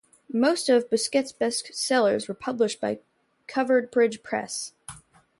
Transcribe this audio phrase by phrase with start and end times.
[0.33, 3.01] Most of Bosquet's best sellers were published by
[3.45, 4.73] Covered Bridge Press.